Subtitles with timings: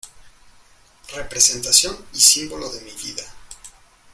[1.15, 3.21] representación y símbolo de mi vida.